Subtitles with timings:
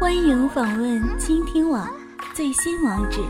[0.00, 1.88] 欢迎访问倾听网
[2.34, 3.20] 最新网址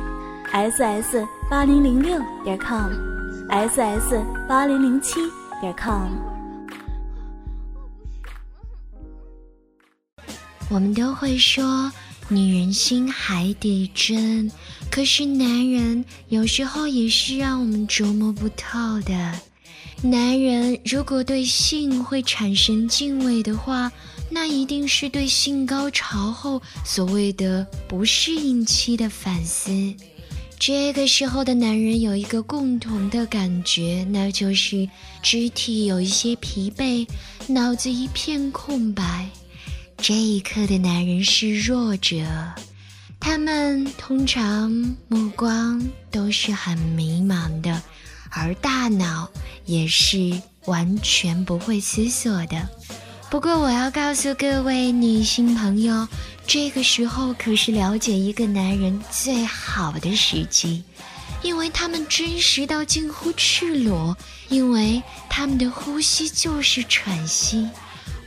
[0.53, 4.14] ：ss 八零零六点 com，ss
[4.48, 5.21] 八零零七
[5.61, 6.09] 点 com。
[10.71, 11.93] 我们都会说
[12.29, 14.50] 女人心海底针，
[14.90, 19.32] 可是男人有时候也是让我们琢磨不透的。
[20.02, 23.92] 男人如果对性会产生敬畏的话，
[24.35, 29.95] 那一定是对性高潮后所谓的不适应期的反思。
[30.59, 34.89] 这个时候的男人有一个共同的感觉，那就是
[35.23, 37.06] 肢体有一些疲惫，
[37.47, 39.28] 脑子一片空白。
[39.98, 42.25] 这一刻的男人是弱者，
[43.20, 44.70] 他们通常
[45.09, 47.83] 目光都是很迷茫的。
[48.31, 49.31] 而大脑
[49.67, 52.67] 也是完全不会思索的。
[53.33, 56.06] 不过，我要告诉各位女性朋友，
[56.47, 60.84] 这个时候可是了解一个男人最好的时机，
[61.41, 64.15] 因为他们真实到近乎赤裸，
[64.51, 67.67] 因为他们的呼吸就是喘息。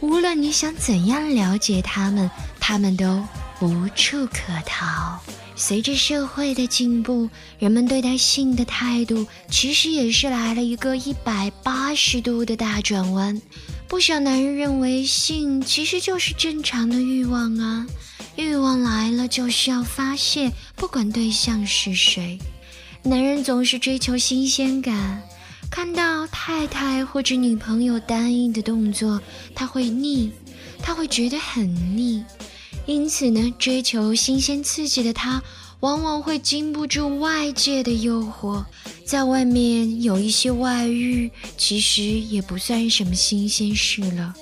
[0.01, 2.27] 无论你想怎样了解他们，
[2.59, 3.23] 他们都
[3.61, 5.19] 无处可逃。
[5.55, 7.29] 随着社会的进步，
[7.59, 13.39] 人们对待性的态度其实也是来了一个一百八十度的大转弯。
[13.87, 17.87] 不少男人认为性其实就是正常的欲望啊，
[18.35, 22.37] 欲望来了就是要发泄，不管对象是谁。
[23.03, 25.21] 男人总是追求新鲜感，
[25.69, 29.21] 看到太太或者女朋友单一的动作，
[29.53, 30.31] 他会腻，
[30.81, 32.23] 他会觉得很腻。
[32.85, 35.41] 因此呢，追求新鲜刺激的他，
[35.85, 38.65] 往往会经不住外界的诱惑，
[39.05, 44.33] 在外面有一些外遇，其实也不算什么新鲜事了。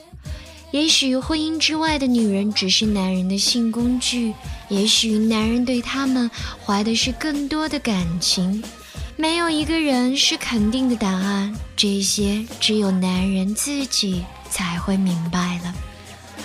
[0.71, 4.33] 也许婚姻之外的女人只是男人的性工具，
[4.69, 6.31] 也许男人对他们
[6.65, 8.63] 怀的是更多的感情。
[9.17, 15.75] 没有一个人是肯定的答案，这些只有男人自己才会明白了。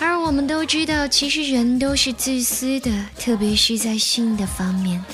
[0.00, 5.04] 而我们都知道，其实人都是自私的，特别是在性的方面。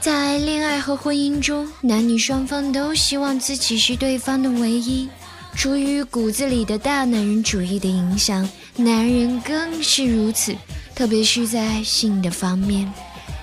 [0.00, 5.08] 在恋爱和婚姻中，男女双方都希望自己是对方的唯一。
[5.56, 10.54] 出于骨子里的大男人主义的影响，男人更是如此，
[10.94, 12.92] 特别是在性的方面。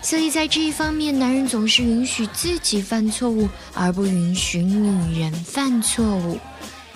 [0.01, 6.39] 所以在这一方面，男人总是允许自己犯错误，而不允许女人犯错误。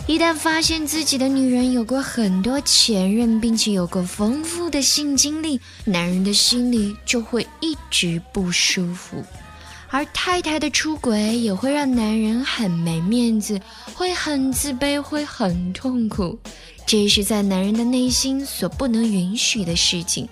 [0.09, 9.23] 一旦发现自己的女人有过很多前任，并且有过丰富的性经历，男人的心里就会一直不舒服。
[9.87, 13.61] 而太太的出轨也会让男人很没面子，
[13.93, 16.39] 会很自卑，会很痛苦。
[16.87, 20.27] 这是在男人的内心所不能允许的事情。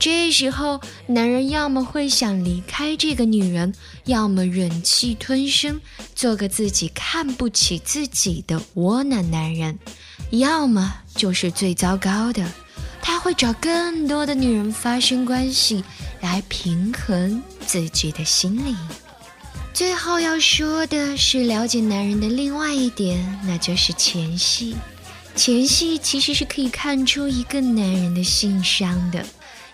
[0.00, 3.74] 这时候，男人要么会想离开这个女人，
[4.06, 5.78] 要么忍气吞声，
[6.16, 9.74] 做个自己看不起自己的窝囊男人；
[10.30, 12.50] 要么就是最糟糕的，
[13.02, 15.84] 他会找更多的女人发生关系，
[16.22, 18.74] 来平衡自己的心理。
[19.74, 24.74] 最后要说的是，了解男人的另外一点，那就是前戏。
[25.36, 29.24] 前戏其实是可以看出一个男人的性商的。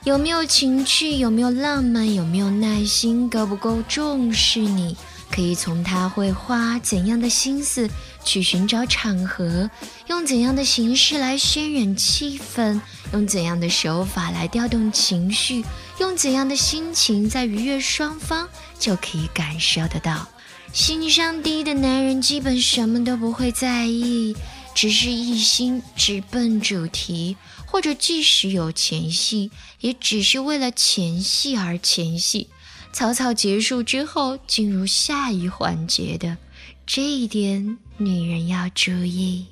[0.06, 1.17] 有没有情趣？
[1.17, 2.15] 有没有浪漫？
[2.15, 3.28] 有没有耐心？
[3.28, 4.97] 够不够重视你？
[5.33, 7.91] 可以从他会花怎样的心思
[8.25, 9.69] 去寻找场合，
[10.06, 12.81] 用怎样的形式来渲染气氛，
[13.12, 15.65] 用怎样的手法来调动情绪，
[15.99, 18.47] 用怎样的心情在愉悦双方，
[18.78, 20.28] 就可以感受得到。
[20.72, 24.37] 心上低的男人基本什么都不会在意，
[24.77, 27.37] 只是一心直奔主题。
[27.69, 29.51] 或者即使有前戏，
[29.81, 32.49] 也只是为了前戏而前戏，
[32.93, 36.39] 草草结束之后进入下一环节的，
[36.87, 39.47] 这一点女人要注意。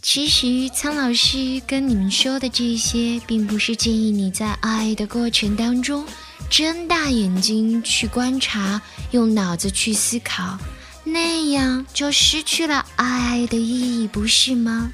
[0.00, 6.04] 其实苍老师跟你们说的这些，并不是建议你在爱的过程当中
[6.50, 8.80] 睁大眼睛去观察，
[9.12, 10.58] 用脑子去思考，
[11.04, 14.90] 那样就失去了爱的意义，不是吗？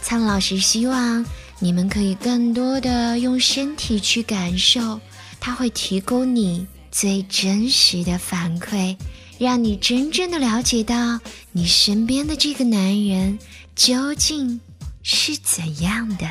[0.00, 1.24] 苍老师希望。
[1.58, 5.00] 你们可以更多的用身体去感受，
[5.40, 8.94] 它会提供你最真实的反馈，
[9.38, 11.18] 让你真正的了解到
[11.52, 13.38] 你身边的这个男人
[13.74, 14.60] 究竟
[15.02, 16.28] 是怎样的。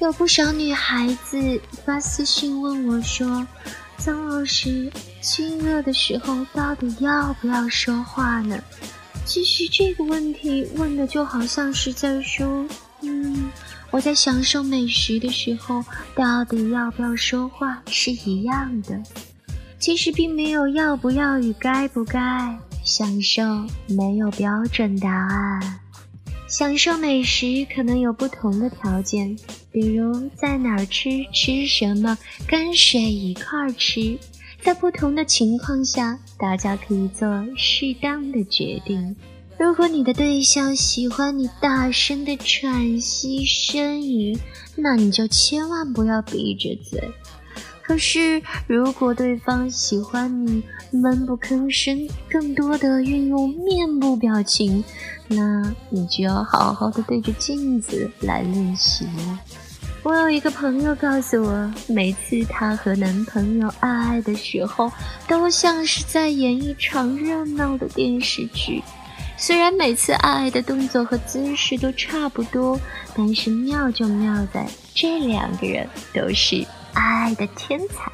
[0.00, 3.44] 有不少女孩子发私信问我说
[3.98, 4.90] ：“曾老师，
[5.20, 8.58] 亲热的时候到底要不要说话呢？”
[9.24, 12.66] 其实这个问题问的就好像是在说
[13.02, 13.50] ：“嗯。”
[13.92, 15.84] 我在享受美食的时候，
[16.14, 18.98] 到底要不要说话是一样的。
[19.78, 23.42] 其实并没有要不要与该不该，享受
[23.86, 25.80] 没有标准答案。
[26.52, 29.34] 享受美食可能有不同的条件，
[29.72, 34.18] 比如在哪儿吃、吃什么、跟谁一块儿吃，
[34.60, 37.26] 在不同的情况下，大家可以做
[37.56, 39.16] 适当的决定。
[39.58, 44.38] 如果你的对象喜欢你大声的喘息呻吟，
[44.76, 47.00] 那你就千万不要闭着嘴。
[47.82, 50.62] 可是，如果对方喜欢你
[50.92, 54.82] 闷不吭声，更多的运用面部表情，
[55.28, 59.40] 那你就要好好的对着镜子来练习了。
[60.04, 64.90] 我有一个朋友告诉我，每次她和男朋友爱爱的时候，
[65.28, 68.82] 都像是在演一场热闹的电视剧。
[69.36, 72.78] 虽然每次爱爱的动作和姿势都差不多，
[73.16, 76.64] 但是妙就妙在这两个人都是
[76.94, 78.10] 爱的天才，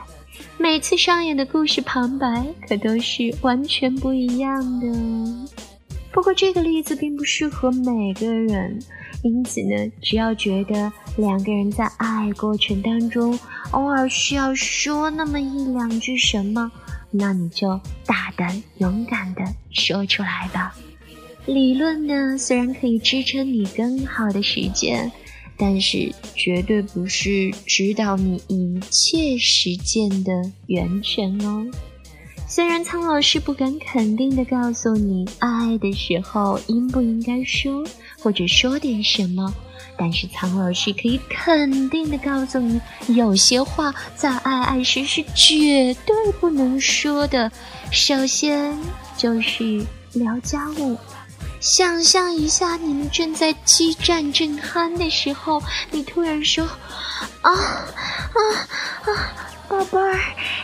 [0.59, 5.49] 每次上演的故事旁白可都是完全不一样的。
[6.11, 8.79] 不过这个例子并不适合每个人，
[9.23, 13.39] 因此呢，只要觉得两个人在爱过程当中
[13.71, 16.71] 偶尔需要说那么一两句什么，
[17.11, 20.75] 那你就大胆勇敢的说出来吧。
[21.47, 25.11] 理论呢，虽然可以支撑你更好的实践，
[25.59, 30.33] 但是绝对不是指导你一切实践的
[30.67, 31.67] 源泉哦。
[32.47, 37.85] 虽然苍老师不敢肯定的告诉你爱的时候应不应该说，
[38.21, 39.53] 或者说点什么，
[39.99, 47.53] 但是苍老师可以肯定的告诉你，有些话在爱爱时是绝对不能说的。
[47.91, 48.79] 首先
[49.17, 49.85] 就是
[50.15, 50.97] 聊家务。
[51.61, 56.65] 想象一下，你们正在激战正酣的时候，你突然说
[57.43, 58.41] ：“啊啊
[59.05, 59.11] 啊，
[59.69, 60.19] 宝贝儿，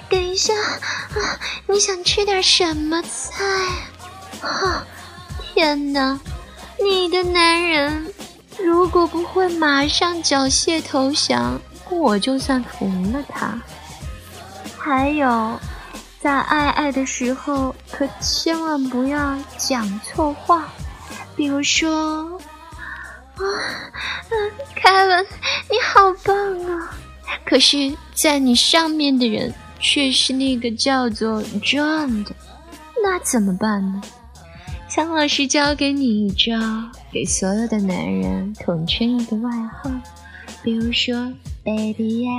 [0.09, 3.45] 等一下啊，你想吃点什么菜？”
[4.41, 4.87] 啊，
[5.43, 6.19] 天哪！
[6.83, 8.13] 你的男人
[8.59, 13.61] 如果不会马上缴械投降，我就算服了他。
[14.79, 15.59] 还有，
[16.21, 20.69] 在爱爱的时候，可千万不要讲错话。
[21.37, 22.39] 比如说，
[23.35, 23.43] 啊，
[24.31, 25.27] 嗯，凯文，
[25.71, 26.97] 你好棒啊！
[27.45, 32.35] 可是，在你上面的人却是那个叫做 John 的，
[33.03, 34.01] 那怎么办呢？
[34.89, 36.57] 苍老师教给你一招，
[37.13, 39.91] 给所有的男人统称一个外号，
[40.63, 41.33] 比如说
[41.65, 42.31] Baby 呀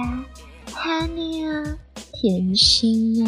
[0.72, 1.78] ，Honey 啊，
[2.14, 3.28] 甜心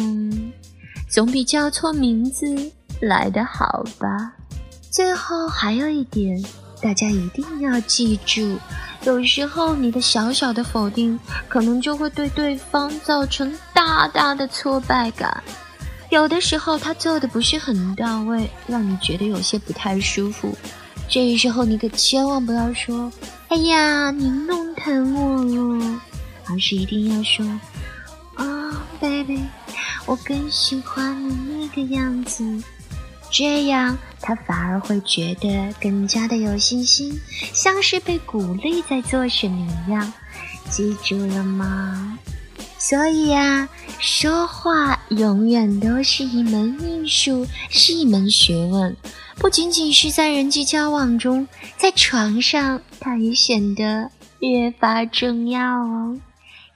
[1.10, 2.72] 总比叫错名字
[3.02, 4.32] 来的好吧？
[4.90, 6.42] 最后还有一点，
[6.80, 8.58] 大家一定要记住：
[9.04, 11.18] 有时候你的小小的否定，
[11.48, 15.42] 可能就会对对方造成大大的挫败感。
[16.10, 20.56] 有的时候他做的不是很到位，让你觉得有些不太舒服。
[21.06, 23.12] 这时候你可千万不要说
[23.48, 25.44] ：“哎呀，你弄疼我
[25.78, 26.00] 了。”
[26.50, 27.46] 而是一定要说
[28.36, 29.42] ：“啊，baby，
[30.06, 32.42] 我更喜欢你那个样子。”
[33.30, 37.20] 这样，他反而会觉得更加的有信心，
[37.52, 40.12] 像是被鼓励在做什么一样。
[40.70, 42.18] 记住了吗？
[42.78, 48.96] 所以呀，说话永远都是一门艺术，是一门学问。
[49.36, 54.10] 不仅仅是在人际交往中，在床上，它也显得
[54.40, 56.18] 越发重要哦。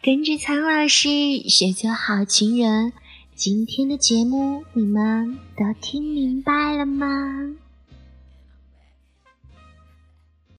[0.02, 1.08] 跟着苍老师
[1.48, 2.92] 学做好情人。
[3.34, 7.56] 今天的节目你们都听明白了吗？